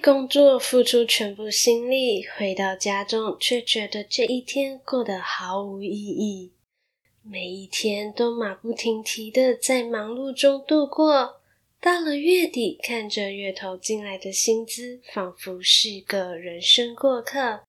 [0.00, 6.52] 工作付出全部心力，回到家中却觉得这一天过得毫无意义。
[7.22, 11.40] 每一天都马不停蹄的在忙碌中度过，
[11.80, 17.60] 到了月底，看着月头进来的薪资，仿佛是个人生过客，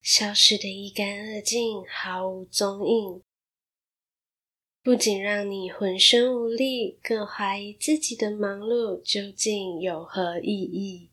[0.00, 3.20] 消失得一干二净，毫无踪影。
[4.82, 11.10] 不仅让你浑身无力，更怀疑自己的忙碌究竟有何意义。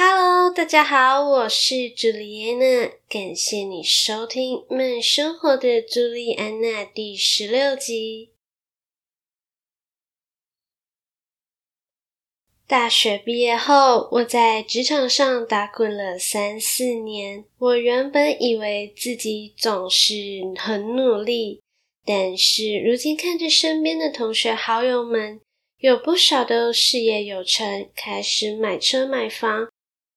[0.00, 8.30] Hello，大家好，我是朱莉安娜，感谢你收听《慢生活的朱莉安娜》第十六集。
[12.68, 17.44] 大学毕业后，我在职场上打滚了三四年。
[17.58, 20.14] 我原本以为自己总是
[20.56, 21.60] 很努力，
[22.04, 25.40] 但是如今看着身边的同学好友们，
[25.78, 29.68] 有不少都事业有成，开始买车买房。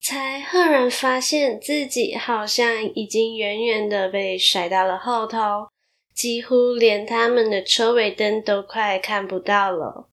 [0.01, 5.67] 才赫然发现自己好像已经远远的被甩到了后头，
[6.13, 10.09] 几乎连他们的车尾灯都快看不到了。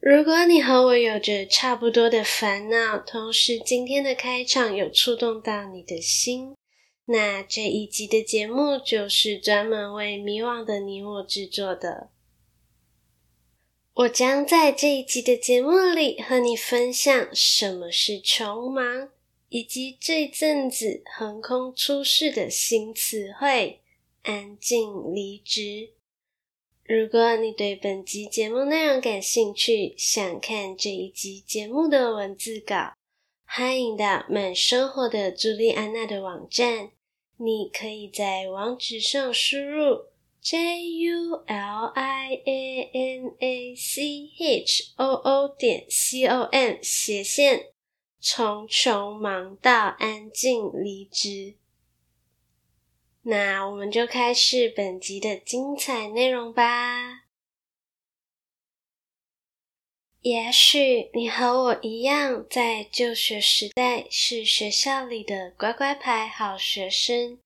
[0.00, 6.56] 如果你和我有着差不多的烦恼，同时今天的开场有触动到你的心，
[7.06, 12.10] 那这一集的节目就是专门为迷惘的你我制作的。
[13.94, 19.10] 我将在这一集的节目里和你分享什么是穷忙，
[19.50, 23.82] 以及这阵子横空出世的新词汇
[24.24, 25.90] “安静离职”。
[26.82, 32.94] 如果你对本集节目内容感兴趣，想看这一集节目的文字稿，
[33.46, 36.90] 欢迎到慢生活的朱莉安娜的网站，
[37.36, 40.06] 你可以在网址上输入。
[40.44, 47.72] J U L I A N A C H O O 点 C O M 斜线，
[48.20, 51.56] 从穷忙到安静离职。
[53.22, 57.24] 那我们就开始本集的精彩内容吧。
[60.20, 67.38] 也许你和我一样，在就学时代是学校里的乖乖牌好学生。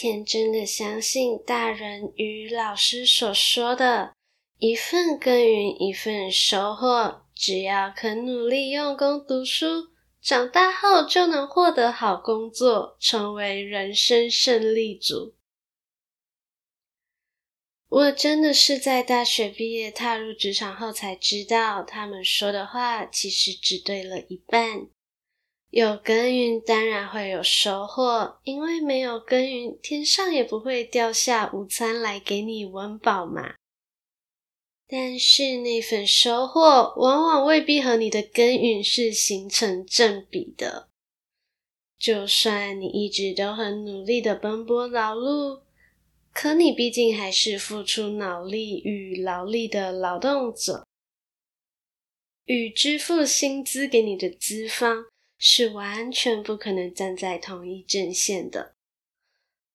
[0.00, 4.12] 天真的相信大人与老师所说的
[4.58, 9.88] “一份耕耘一份收获”，只要肯努力用功读书，
[10.22, 15.34] 长大后就能获得好工作，成为人生胜利组。
[17.88, 24.86] 我真的是在大学毕业踏入职场后才知道，他们说的话其实只对了一半。
[25.70, 33.54] 有耕耘，当然会有收获，因为没有耕耘，天上也不会掉下午餐来给你温饱嘛。
[34.86, 40.88] 但是那份收获，往往未必和你的耕耘是形成正比的。
[41.98, 45.60] 就算你一直都很努力的奔波劳碌，
[46.32, 50.86] 可你毕竟还是付出脑力与劳力的劳动者，
[52.46, 55.04] 与支付薪资给你的资方。
[55.38, 58.72] 是完全不可能站在同一阵线的。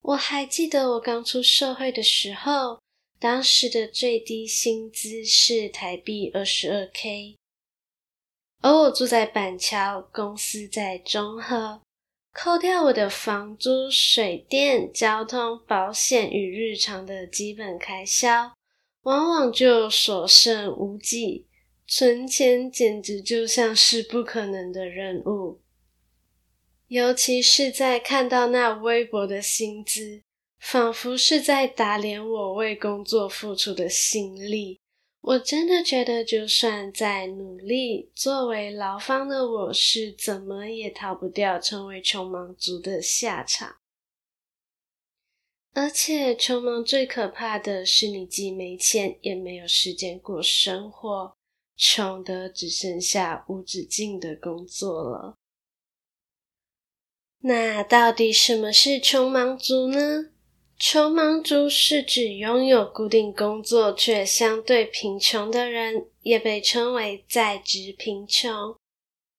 [0.01, 2.81] 我还记得我刚出社会的时候，
[3.19, 7.37] 当时的最低薪资是台币二十二 K，
[8.61, 11.81] 而我住在板桥，公司在中和，
[12.33, 18.53] 扣掉我的房租、水电、交通、保险与日常的基本开销，
[19.03, 21.47] 往往就所剩无几。
[21.95, 25.61] 存钱简直就像是不可能的任务，
[26.87, 30.23] 尤其是在看到那微薄的薪资，
[30.59, 34.79] 仿佛是在打脸我为工作付出的心力。
[35.21, 43.75] 我真的觉得，就算再努力，作为劳方的我是怎么也逃不掉成为穷忙族的下场。
[45.73, 51.37] 而且，穷忙最可怕的是，你既没钱，也没有时间过生活。
[51.75, 55.35] 穷的只剩下无止境的工作了。
[57.39, 60.29] 那到底什么是穷忙族呢？
[60.77, 68.75] 穷忙族是指拥有固定工作却相对贫穷的人，也被称为在职贫穷。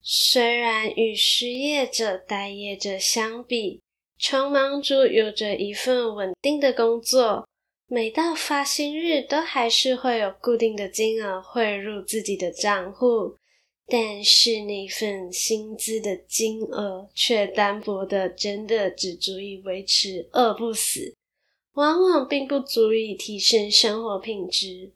[0.01, 3.83] 虽然与失业者、待业者相比，
[4.19, 7.49] 穷忙族有着一份稳定的工作，
[7.87, 13.37] 每到发薪日都还是会有固定的金额汇入自己的账户，
[13.87, 21.15] 但是那份薪资的金额却单薄的，真的只足以维持饿不死，
[21.75, 24.93] 往往并不足以提升生活品质。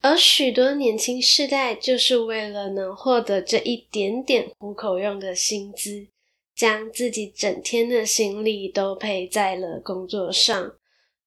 [0.00, 6.08] 而许多年轻世代就是为了能获得这一点点糊口用的薪资，
[6.56, 10.74] 将自己整天的心力都赔在了工作上，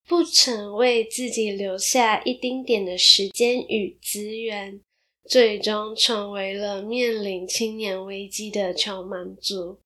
[0.07, 4.80] 不曾为自己留下一丁点的时间与资源，
[5.28, 9.80] 最终成为了面临青年危机的穷忙族，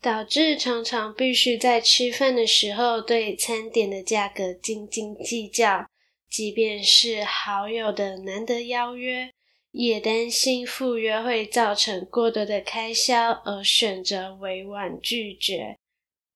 [0.00, 5.86] 导致常常必须在吃饭的时候对餐点的价格斤斤计较。
[6.30, 9.32] 即便是好友的难得邀约，
[9.72, 15.79] 也担心赴约会造成过多的开销，而选择委婉拒绝。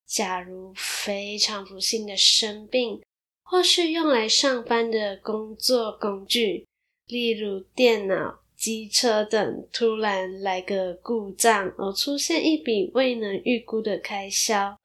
[0.07, 3.01] 假如非常不幸的生病，
[3.43, 6.65] 或是用来上班的工作工具，
[7.07, 14.77] 例如电脑、机车等，突然来个故障，而出现一笔未能预估的开销。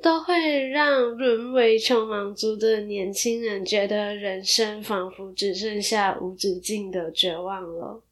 [0.00, 8.02] 都会让沦为穷忙族的年轻人觉得人生仿佛只剩下无止境的绝望了。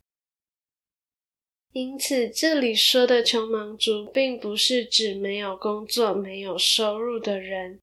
[1.72, 7.80] 因此，这里说的穷忙族，并不是指没有工作、没有收入的人，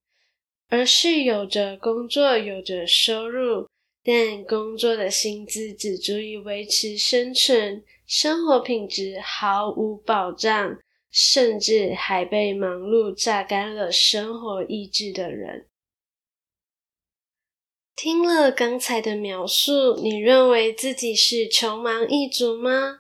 [0.70, 3.68] 而是有着工作、有着收入，
[4.04, 10.80] 但工作的薪资只足以维持生存，生活品质毫无保障。
[11.10, 15.66] 甚至还被忙碌榨干了生活意志的人。
[17.96, 23.00] 听了刚才的描述，你认为自己是穷忙一族吗？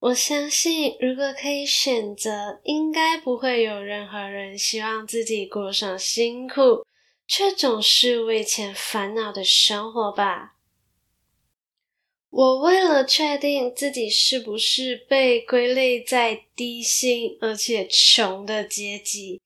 [0.00, 6.86] 我相信，如果可以选择，应该不会有任何人希望自己过上辛苦
[7.28, 10.56] 却总是为钱烦恼的生活吧。
[12.30, 19.42] 我为了确定自己是不是被归类在低薪而且穷的阶级，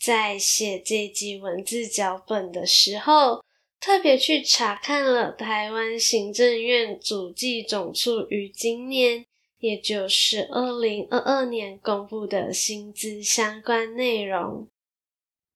[0.00, 3.44] 在写这集文字脚本的时候，
[3.78, 9.26] 特别去查看了台湾行政院主计总处于今年，
[9.58, 14.68] 也就是二零二二年公布的薪资相关内容。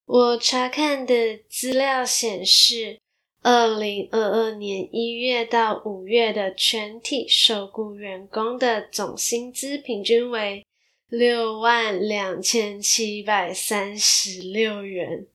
[0.04, 2.98] 我查看的资料显示，
[3.42, 10.66] 二零二二年一月到五月的全体受雇员工的总薪资平均为
[11.08, 15.26] 六万两千七百三十六元。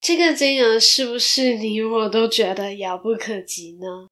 [0.00, 4.08] 这个金额是不是你我都觉得遥不可及呢？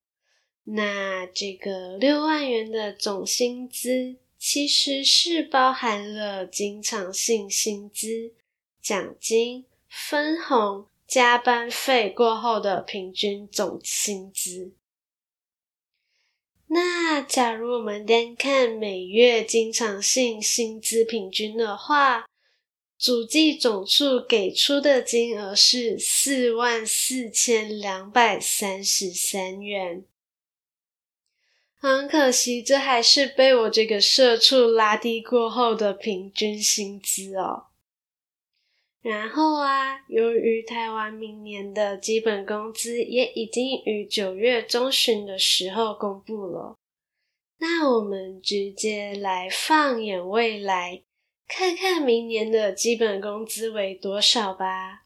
[0.65, 8.33] 那这个六万元的总薪资其实是包含了经常性薪资、
[8.81, 10.87] 奖金、分红。
[11.05, 14.73] 加班费过后的平均总薪资。
[16.69, 22.25] 那假如我们单看每月经常性薪资平均的话，
[22.99, 30.07] 主计总处给出的金额是四万四千两百三十三元。
[31.83, 37.65] 很可惜，这还是被我这个社畜拉低过后的平均薪资哦。
[39.01, 46.77] 然后啊，由于台湾明年的基本工资也已经于九月中旬的时候公布了，
[47.59, 51.03] 那我们直接来放眼未来，
[51.49, 55.02] 看看明年的基本工资为多少吧。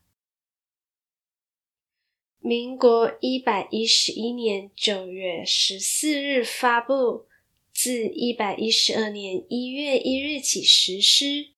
[2.40, 7.26] 民国一百一十一年九月十四日发布，
[7.72, 11.48] 自一百一十二年一月一日起实施。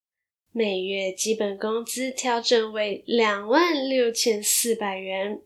[0.51, 5.43] 每月基本工资调整为两万六千四百元，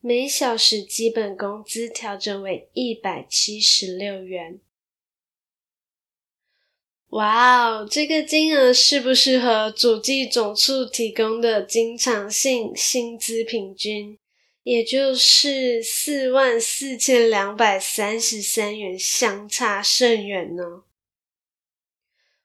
[0.00, 4.60] 每小时基本工资调整为一百七十六元。
[7.10, 14.18] 哇哦，这个金额是不是和主计总处提供的经常性薪资平均，
[14.62, 20.82] 也就是四万四千两百三十三元相差甚远呢？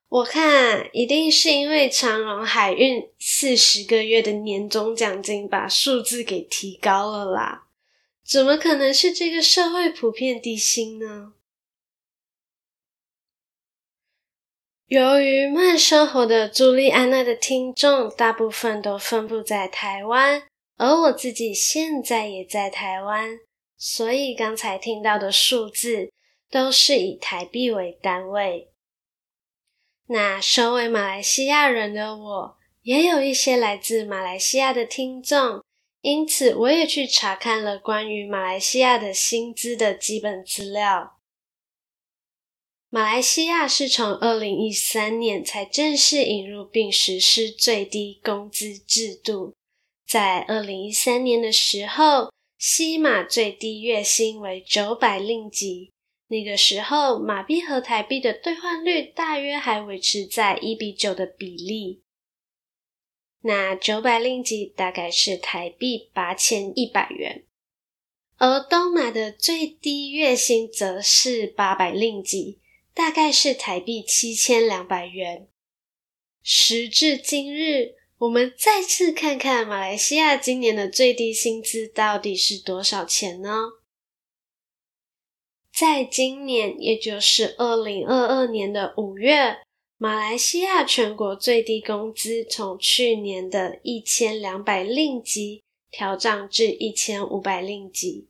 [0.08, 7.68] 我看一定是因为长荣海运四十个月的年终奖金把数字给提高了啦，
[8.26, 11.34] 怎么可能是这个社会普遍低薪呢？
[14.94, 20.44] 由于慢生活的朱莉安娜的听众大部分都分布在台湾，
[20.78, 23.40] 而我自己现在也在台湾，
[23.76, 26.12] 所以刚才听到的数字。
[26.52, 28.70] 都是以台币为单位。
[30.10, 35.64] 那身为马来西亚人的我，也有一些来自马来西亚的听众，
[36.02, 41.13] 因此我也去查看了关于马来西亚的薪资的基本资料。
[42.94, 49.56] 马来西亚是从二零一三年才正式引入并实施最低工资制度。
[50.08, 55.90] 在二零一三年的时候，西马最低月薪为九百令吉。
[56.28, 62.04] 那个时候，马币和台币的兑换率大约还维持在一比九的比例。
[63.42, 67.44] 那九百令吉大概是台币八千一百元，
[68.38, 72.60] 而东马的最低月薪则是八百令吉。
[72.94, 75.48] 大概是台币七千两百元。
[76.42, 83.72] 时至今日，我们再次看看马来西亚今年的最低薪资到底是多少钱呢？
[85.74, 89.58] 在今年，也就是二零二二年的五月，
[89.98, 98.28] 马来西亚全国最低工资从去年的一千两百令吉调涨至一千五百令吉。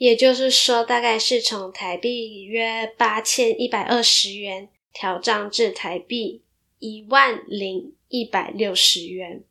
[0.00, 6.40] 也就是说，大概是从台币约八千一百二十元调涨至台币
[6.78, 9.44] 一万零一百六十元。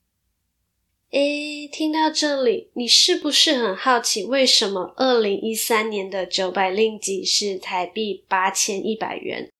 [1.12, 9.52] 诶，听到这里，你是不是很好奇，为什么二零一三年的九百令吉是台币八千一百元，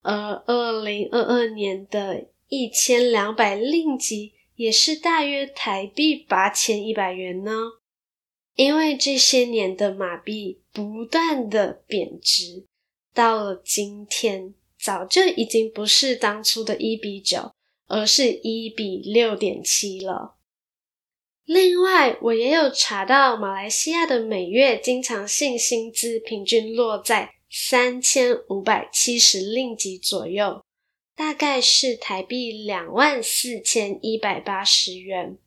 [0.00, 7.52] 而二零二二年的一千两百令吉也是大约台币八千一百元呢？
[8.60, 12.66] 因为这些年的马币不断的贬值，
[13.14, 17.52] 到了今天，早就已经不是当初的一比九，
[17.86, 20.36] 而是一比六点七了。
[21.46, 30.62] 另外，我也有查到，马来西亚的每月经常性薪资平均落在三千五百七十令吉左右，
[31.16, 35.38] 大概是台币两万四千一百八十元。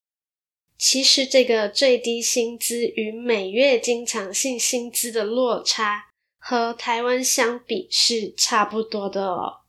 [0.86, 9.62] 其实，这个最低薪资与每月经常性薪资的落差，和台湾相比是差不多的哦。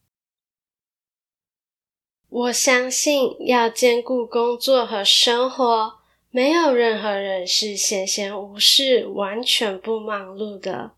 [2.28, 10.96] 我相信，要兼顾工作和生活，没有任何人是闲闲无事、完全不忙碌的。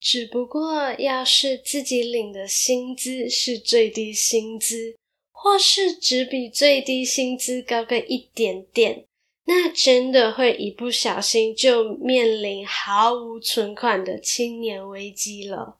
[0.00, 4.96] 只不过，要是自己领的薪资是最低薪资，
[5.30, 9.06] 或是只比最低薪资高个一点点。
[9.48, 15.78] 那真的会一不小心就面临毫无存款的青年危机了。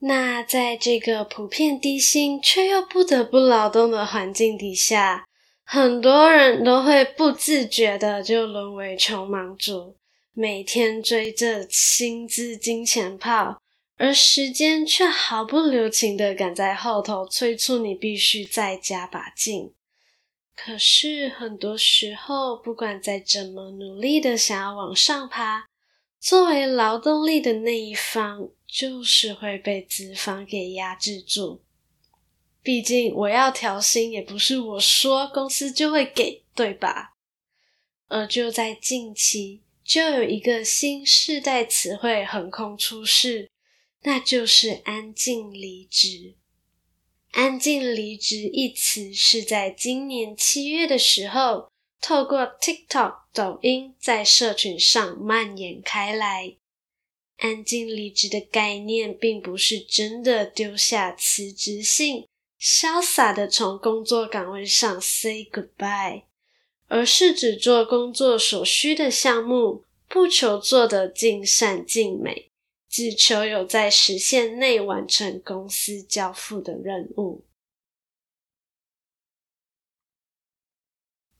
[0.00, 5.26] 那在这个普遍低薪却又不得不劳动的环境底下，
[5.64, 9.96] 很多人都会不自觉的就沦为穷忙族，
[10.32, 13.60] 每天追着薪资金钱豹，
[13.96, 19.72] 而时间却毫不留情的赶在后头催促你必须再加把劲。
[20.62, 25.66] 可是很多时候，不管再怎么努力的想要往上爬，
[26.20, 31.62] 作为劳动力的那一方，就是会被资方给压制住。
[32.62, 37.14] 毕竟我要调薪，也不是我说公司就会给，对吧？
[38.08, 43.50] 而就在近期，就有一个新世代词汇横空出世，
[44.02, 46.34] 那就是安静离职。
[47.32, 51.70] 安静离职一词是在今年七月的时候，
[52.00, 56.56] 透过 TikTok、抖音在社群上蔓延开来。
[57.36, 62.26] 安静离职的概念，并不是真的丢下辞职信，
[62.60, 66.24] 潇洒的从工作岗位上 say goodbye，
[66.88, 72.49] 而是只做工作所需的项目，不求做得尽善尽美。
[72.90, 77.44] 只求有在时限内完成公司交付的任务。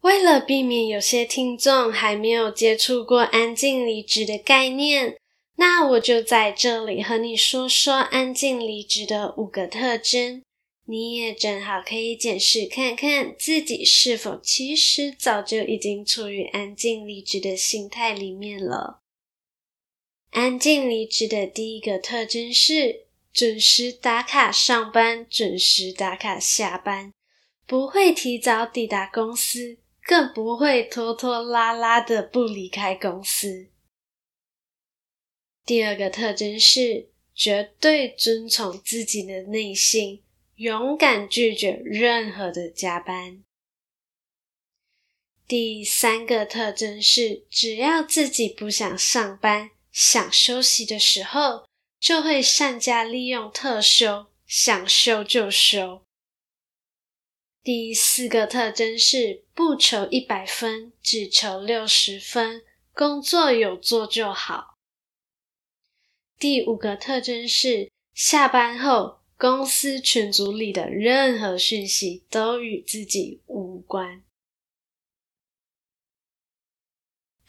[0.03, 5.19] 为了避免有些听众还没有接触过安静离职的概念，
[5.57, 10.43] 那我就在这里和你说说安静离职的五个特征。
[10.87, 19.00] 你也正好可以检视看看自己是否其实早就已经处于安静离职的心态里面了。
[20.31, 27.13] 安静离职的第一个特征是准时打卡上班，准时打卡下班，
[27.67, 33.69] 不会提早抵达公司，更不会拖拖拉拉的不离开公司。
[35.65, 40.23] 第二个特征是绝对遵从自己的内心，
[40.57, 43.43] 勇敢拒绝任何的加班。
[45.49, 49.71] 第三个特征是只要自己不想上班。
[49.93, 51.67] 想休息的时候，
[51.99, 56.03] 就会善加利用特休，想休就休。
[57.63, 62.63] 第四个特征是不求一百分，只求六十分，
[62.95, 64.79] 工作有做就好。
[66.39, 74.23] 第五个特征是下班后，公司群组里的任何讯息都与自己无关。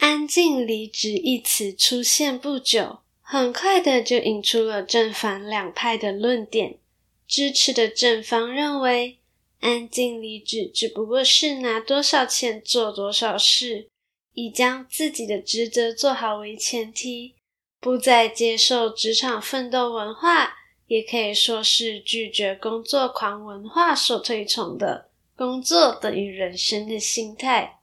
[0.01, 6.79] 安静离职一词出现不久，很快的就引出了正反两派的论点。
[7.27, 9.19] 支持的正方认为，
[9.59, 13.89] 安静离职只不过是拿多少钱做多少事，
[14.33, 17.35] 以将自己的职责做好为前提，
[17.79, 20.55] 不再接受职场奋斗文化，
[20.87, 27.80] 也可以说是拒绝工作狂文化所推崇的“工作等于人生”的心态，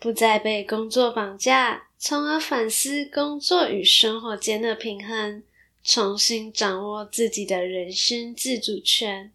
[0.00, 5.42] 不再被工作绑架，从而反思工作与生活间的平衡，
[5.84, 9.32] 重新掌握自己的人生自主权。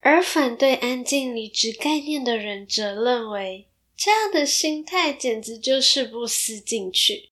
[0.00, 7.30] 而反对安静离职概念的人则认为，这样的心态简直就是不思进取，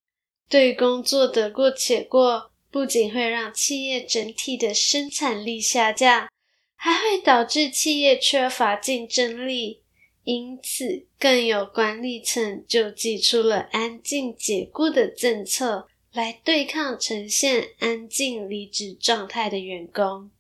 [0.49, 6.29] 对工作得过且过，不仅会让企业整体的生产力下降，
[6.75, 9.83] 还会导致企业缺乏竞争力。
[10.29, 20.31] 因此，更有管理层就祭出了安静解雇的政策，来对抗呈现安静离职状态的员工。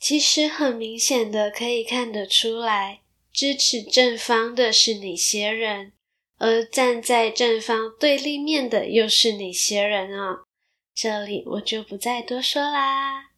[0.00, 3.02] 其实很明显的可以看得出来，
[3.32, 5.92] 支持正方的是哪些人，
[6.38, 10.42] 而站在正方对立面的又是哪些人哦？
[10.92, 13.31] 这里我就不再多说啦。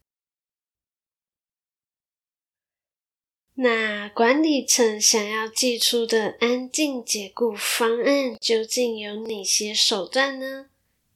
[3.57, 10.67] 那管理层想要祭出的安静解雇方案究竟有哪些手段呢？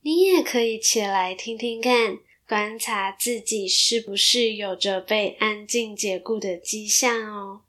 [0.02, 2.20] 你也可以起来听听看。
[2.48, 7.62] 观察自己是不是有着被安静解雇的迹象哦。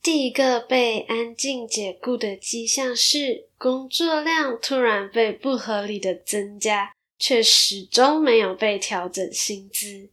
[0.00, 10.11] 第一个被安静解雇的迹象是工作量突然被不合理的增加，却始终没有被调整薪资。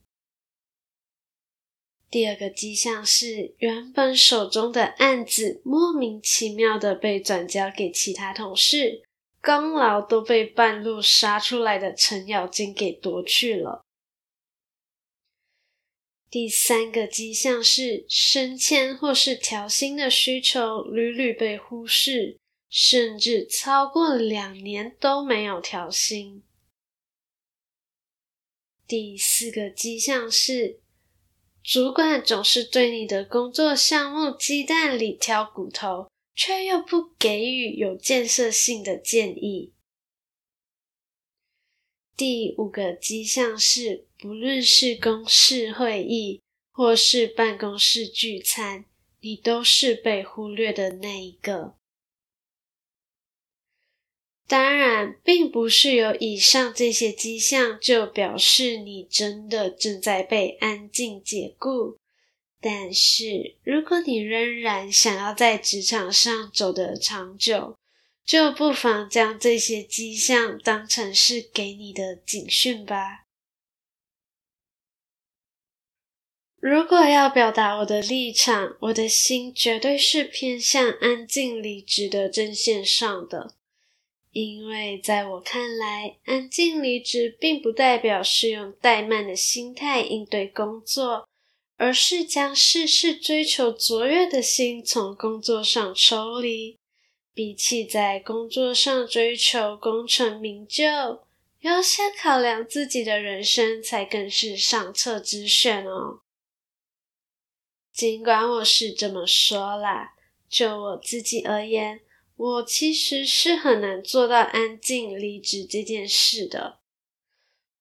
[2.09, 9.03] 第二个迹象是原本手中的案子莫名其妙的被转交给其他同事。
[9.41, 13.85] 功劳都被半路杀出来的程咬金给夺去了。
[16.29, 22.37] 第三个迹象是升迁或是调薪的需求屡屡被忽视，
[22.69, 26.43] 甚至超过两年都没有调薪。
[28.85, 30.81] 第四个迹象是
[31.69, 36.07] 主管总是对你的工作项目鸡蛋里挑骨头。
[36.41, 39.73] 却又不给予有建设性的建议。
[42.15, 48.85] 第五个迹象是，不论是公事会议或是办公室聚餐，
[49.19, 51.75] 你都是被忽略的那一个。
[54.49, 61.99] 当然，并不是有以上这些迹象就表示你真的正在被安静解雇。
[62.59, 67.77] 但是，如果你仍然想要在职场上走得长久，
[68.25, 73.25] 就不妨将这些迹象当成是给你的警讯吧。
[76.59, 83.58] 如果要表达我的立场，我的心绝对是偏向安静离职的阵线上的，
[84.31, 91.27] 因为在我看来，安静离职并不代表是用怠慢的心态应对工作。
[91.81, 96.77] 而是将事事追求卓越的心从工作上抽离，
[97.33, 100.83] 比起在工作上追求功成名就，
[101.61, 106.19] 优先考量自己的人生才更是上策之选哦。
[107.93, 110.15] 尽管我是这么说啦，
[110.49, 112.01] 就我自己而言，
[112.39, 116.79] 我其实是很难做到安静离职这件事的。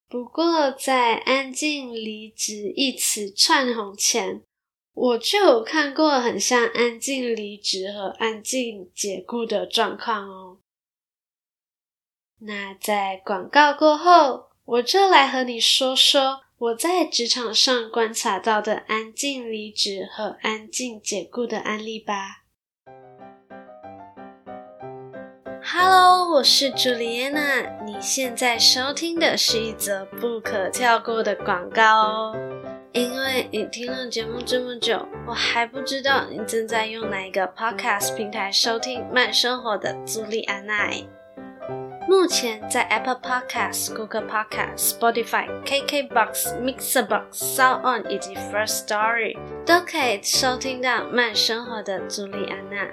[0.08, 4.42] 不过，在“安静离职”一词窜红前，
[4.94, 10.58] 我就有看过很像“安静离职”和“安静解雇”的状况哦。
[12.40, 22.47] 那在广告过后，我就来和你说说我在职场上观察到的“安静离职”和“安静解雇”的案例吧。
[25.70, 27.60] Hello，我是朱莉安娜。
[27.84, 32.36] 你现在收听的是一则不可跳过的广告哦。
[32.92, 40.90] 因为你听了节目这么久，我还不知道你正在用哪一个 podcast 平台收听慢生活的朱莉安娜。
[42.08, 52.88] 目前在 Apple Podcast、Google Podcasts、Spotify、KKBox、Mixerbox、SoundOn 以及 First Story 都可以收听到慢生活的朱莉安娜。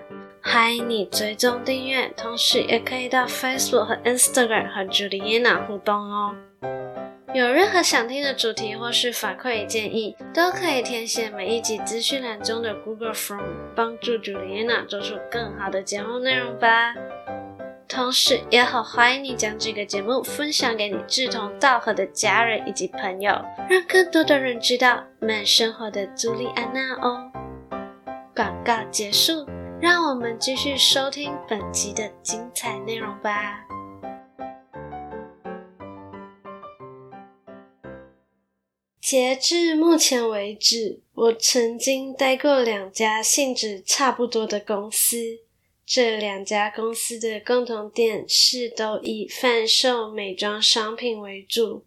[0.47, 6.35] 欢迎你追踪订阅，同时也可以到 Facebook 和 Instagram 和 Juliana 互动哦。
[7.33, 13.41] 有任何想听的主题或是反馈建议，都可以填写每一集资讯栏中的 Google Form，
[13.75, 16.93] 帮助 Juliana 做出更好的节目内容吧。
[17.87, 23.33] 同时，也好欢迎你将这个节目分享给你志同道合的家人以及朋友，
[23.67, 27.31] 让更多的人知道慢生活的朱莉安娜哦。
[28.35, 29.45] 广告结束，
[29.85, 33.67] 让我们继续收听本集的精彩内容吧。
[38.99, 45.17] 截至目前为止，我曾经待过两家性质差不多的公司。
[45.85, 51.85] 这两家公司的共同点是都以贩售美妆商品为主，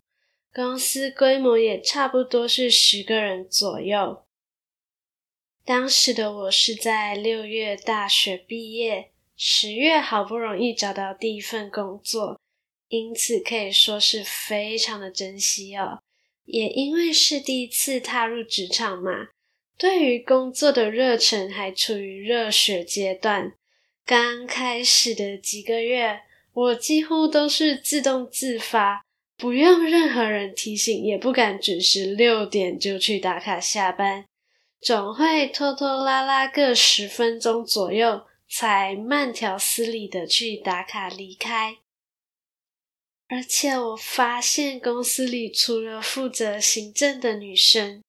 [0.55, 4.23] 公司规模也差不多是十个人左右。
[5.69, 12.41] 当时的我是在六月大学毕业，十月好不容易找到第一份工作，
[12.89, 15.99] 因此可以说是非常的珍惜哦。
[16.47, 19.29] 也因为是第一次踏入职场嘛，
[19.77, 23.53] 对于工作的热忱还处于热血阶段。
[24.07, 26.21] 刚开始的几个月，
[26.55, 29.05] 我几乎都是自动自发，
[29.37, 34.25] 不用任何人提醒，也不敢准时六点就去打卡下班，
[34.81, 41.79] 总会拖拖拉拉个十分钟左右，才慢条斯理的去打卡离开。
[43.29, 48.03] 而且我发现公司里除了负责行政的女生，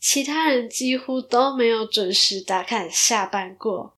[0.00, 3.96] 其他人几乎都没有准时打卡下班过。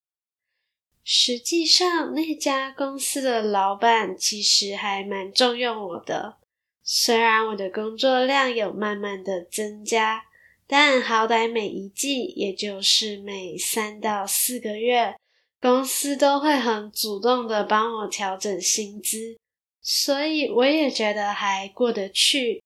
[1.03, 6.37] 实际上，那家公司的老板其实还蛮重用我的。
[6.83, 10.27] 虽然我的工作量有慢慢的增加，
[10.66, 15.16] 但好歹每一季，也就是每三到四个月，
[15.61, 19.38] 公司都会很主动的帮我调整薪资，
[19.81, 22.62] 所以我也觉得还过得去。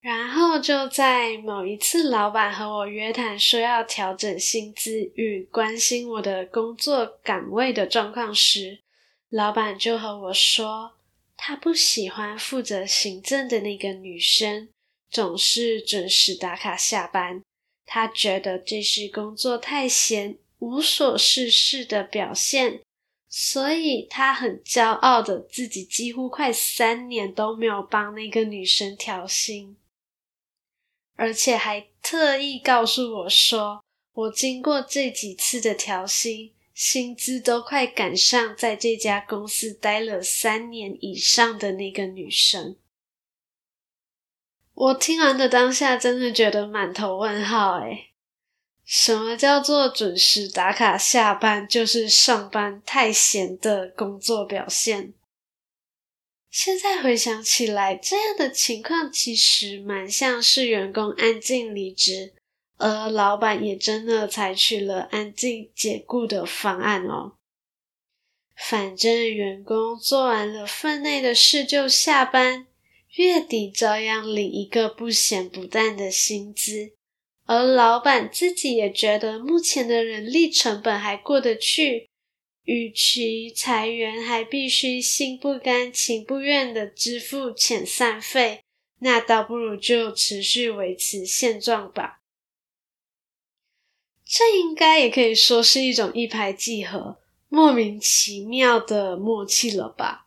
[0.00, 8.78] 然后就在某一次，老板和我约谈说要调整薪资与关心我的工作岗位的状况时，
[9.28, 10.92] 老板就和我说，
[11.36, 14.68] 他不喜欢负责行政的那个女生
[15.10, 17.42] 总是准时打卡下班，
[17.84, 22.82] 他觉得这是工作太闲、无所事事的表现，
[23.28, 29.76] 所以他很骄傲的自己几乎快三年都没有帮那个女生调薪。
[31.14, 42.76] 而且还特意告诉我说，我经过这几次的调薪，薪资都快赶上在这家公司待了三年以上的那个女生。
[44.76, 48.10] 我听完的当下，真的觉得满头问号诶，
[48.84, 55.14] 什么叫做准时打卡下班就是上班太闲的工作表现？
[56.50, 62.34] 现在回想起来，这样的情况其实蛮像是员工安静离职，
[62.76, 67.32] 而老板也真的采取了安静解雇的方案哦。
[68.54, 72.66] 反正员工做完了分内的事就下班，
[73.16, 76.92] 月底照样领一个不咸不淡的薪资，
[77.44, 82.08] 而老板自己也觉得目前的人力成本还过得去。
[82.64, 88.60] 与其裁员，还必须心不甘情不愿的支付遣散费，
[88.98, 92.18] 那倒不如就持续维持现状吧。
[94.24, 100.25] 这应该也可以说是一种一拍即合、莫名其妙的默契了吧。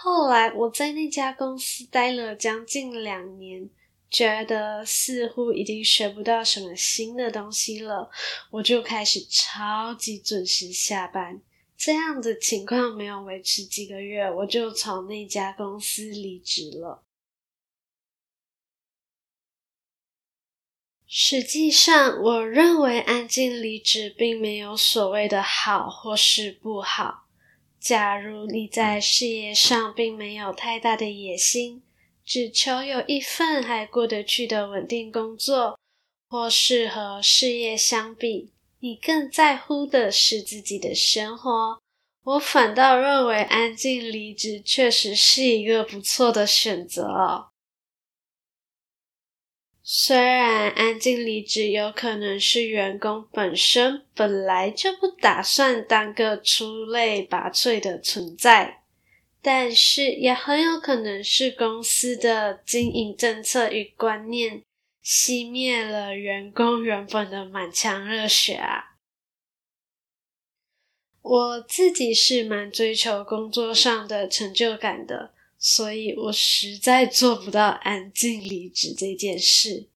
[0.00, 3.70] 后来我在那家公司待了将近两年。
[4.14, 8.10] 觉得似乎已经学不到什么新的东西了，
[8.50, 11.40] 我就开始超级准时下班。
[11.78, 17.02] 这样的情况没有维持几个月，我就从那家公司离职了。
[21.06, 27.21] 实际上，我认为安静离职并没有所谓的好或是不好。
[27.82, 31.82] 假如你在事业上并没有太大的野心，
[32.24, 35.76] 只求有一份还过得去的稳定工作，
[36.28, 41.80] 或是和事业相比，你更在乎的是自己的生活。
[42.22, 47.50] 我反倒认为安静离职确实是一个不错的选择。
[49.84, 58.82] 虽然安静离职有可能是员工本身本来就不打算当个出类拔萃的存在，
[59.42, 64.62] 但是也很有可能是公司的经营政策与观念
[65.04, 68.92] 熄灭了员工原本的满腔热血啊！
[71.22, 79.88] 我自己是蛮追求工作上的成就感的，所以我实在做不到安静离职这件事。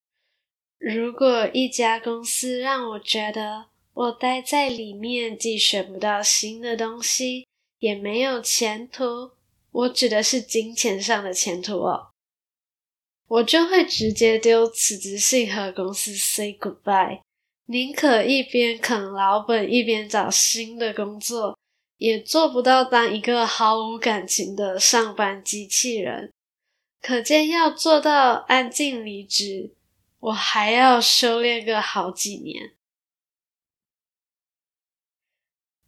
[0.79, 7.48] 如果一家公司让我觉得我待在里面既学不到新的东西，
[7.81, 9.33] 也没有前途，
[9.72, 12.11] 我指的是金钱上的前途哦，
[13.26, 17.20] 我就会直接丢辞职信和公司 say goodbye，
[17.64, 21.59] 宁可一边啃老本一边找新的工作，
[21.98, 26.32] 也做不到当一个毫无感情的上班机器人。
[27.00, 29.72] 可见要做到安静离职。
[30.18, 32.72] 我还要修炼个好几年。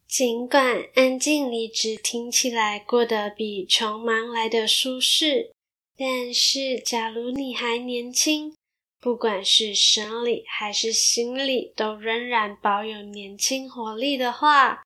[0.07, 5.53] 尽管安静离职听起来过得比穷忙来得舒适，
[5.97, 8.55] 但是假如你还年轻，
[9.01, 14.83] 不管是生理还是心理都仍然保有年轻活力的话，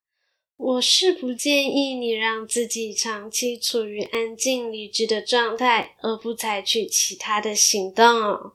[0.65, 8.53] 我是不建议你让自己长期处于安静离职的状态，而不采取其他的行动。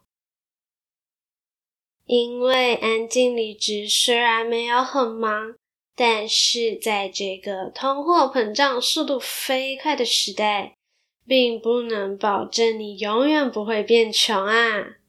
[2.06, 5.58] 因为安静离职虽然没有很忙，
[5.98, 10.78] 但是在这个通货膨胀速度飞快的时代，
[11.26, 15.00] 并不能保证你永远不会变穷啊！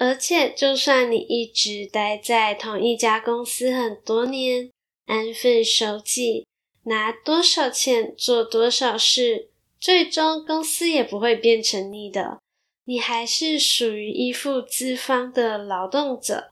[0.00, 4.72] 而且，就算你一直待在同一家公司很多年，
[5.08, 6.46] 安分守己，
[6.82, 9.48] 拿多少钱做多少事，
[9.80, 12.38] 最终公司也不会变成你的。
[12.84, 16.50] 你还是属于依附资方的劳动者。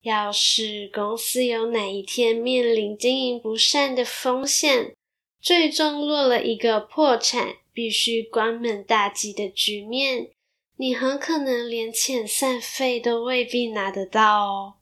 [0.00, 4.94] 要是公司有哪一天面临经营不善的风险，
[5.42, 10.30] 最终落了一个破产、必须关门大吉的局面，
[10.76, 14.75] 你很可能连遣散费都未必拿得到哦。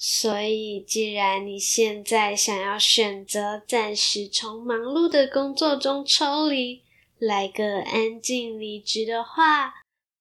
[0.00, 6.84] 所以，既然你现在想要选择暂时从忙碌的工作中抽离，
[7.18, 9.74] 来个安静离职的话，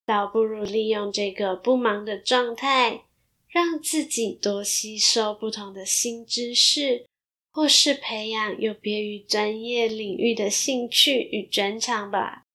[0.04, 3.04] 倒不如利用这个不忙的状态，
[3.48, 7.06] 让自己多吸收不同的新知识，
[7.52, 12.46] 或是培养有别于专业领域的兴趣与专长吧。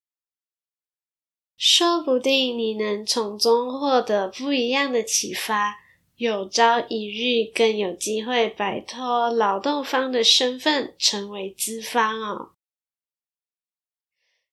[1.56, 5.81] 说不定你能从中获得不一样的启发，
[6.22, 12.52] 有朝一日更有机会摆脱劳动方的身份，成为资方哦。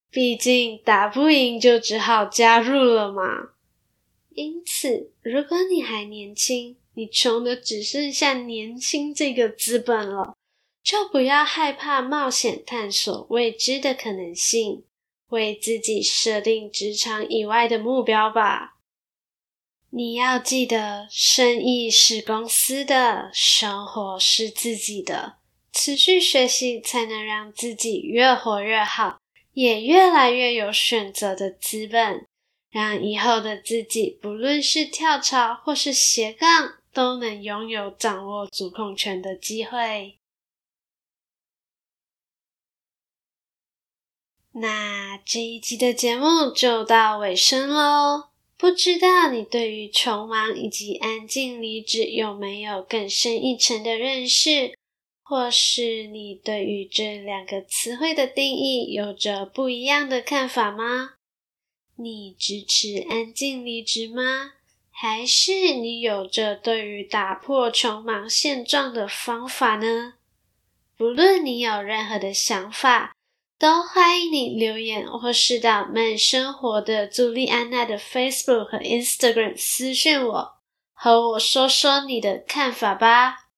[0.09, 3.51] 毕竟打不赢就只好加入了嘛。
[4.31, 10.35] 因此，如果你还年轻，你穷的只剩下年轻这个资本了，
[10.81, 14.85] 就不要害怕冒险探索未知的可能性，
[15.27, 18.78] 为自己设定职场以外的目标吧。
[19.91, 25.37] 你要记得，生意是公司的，生活是自己的，
[25.71, 29.17] 持续学习才能让自己越活越好。
[29.53, 32.25] 也越来越有选择的资本，
[32.69, 40.19] 让以后的自己，不论是跳槽或是斜杠，都能拥有掌握主控权的机会。
[44.51, 48.28] 那这一集的节目就到尾声喽，
[48.59, 54.77] 不知道你对于穷忙以及安静离职有没有更深一层的认识？
[55.23, 61.13] 或是你对于这两个词汇的定义有着不一样的看法吗？
[61.95, 64.51] 你支持安静离职吗？
[64.91, 70.15] 还是你有着对于打破穷忙现状的方法呢？
[70.97, 73.15] 不论你有任何的想法，
[73.59, 80.53] 都欢迎你留言或是到慢生活的朱莉安娜的 Facebook 和 Instagram 私讯我，
[80.93, 83.49] 和我说说你的看法吧。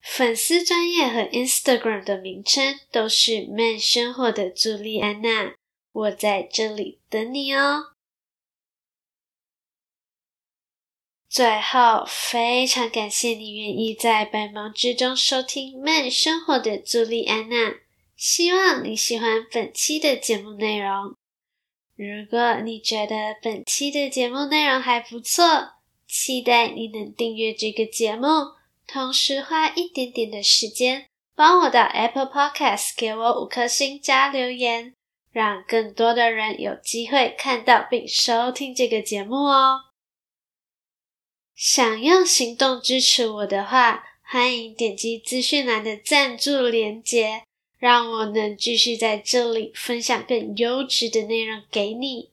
[0.00, 5.54] 粉丝专业和 Instagram 的名称都是慢生活的朱莉安娜，
[5.92, 7.97] 我在这里等你哦。
[11.28, 17.74] 最后，非常感谢你愿意在百忙之中收听慢生活的朱莉安娜，
[18.16, 21.14] 希望你喜欢本期的节目内容。
[21.94, 25.44] 如果你觉得本期的节目内容还不错，
[26.06, 28.26] 期待你能订阅这个节目。
[28.86, 34.94] 同时花一点点的时间，帮我到 Apple Podcast 给我五颗星加留言，
[35.30, 39.87] 让更多的人有机会看到并收听这个节目哦。
[41.58, 47.42] 想用行动支持我的话，欢迎点击资讯栏的赞助连结，
[47.78, 52.30] 让我能继续在这里分享更优质的内容给你。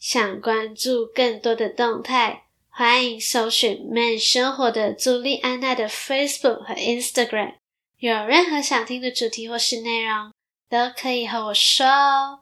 [0.00, 7.54] 想关注更多的动态，欢迎搜寻慢生活的朱莉安娜的 Facebook 和 Instagram。
[7.98, 10.32] 有任何想听的主题或是内容，
[10.68, 12.40] 都可以和我说哦。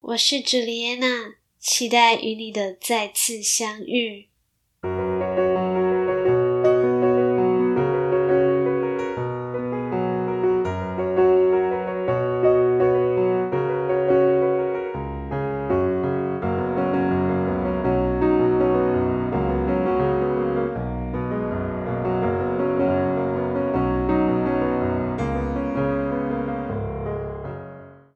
[0.00, 4.28] 我是朱莉安娜，期待与你的再次相遇。